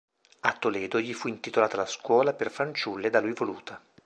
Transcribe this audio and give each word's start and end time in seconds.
A 0.39 0.53
Toledo 0.53 0.99
gli 0.99 1.13
fu 1.13 1.27
intitolata 1.27 1.77
la 1.77 1.85
scuola 1.85 2.33
per 2.33 2.49
fanciulle 2.49 3.11
da 3.11 3.21
lui 3.21 3.33
voluta. 3.33 3.79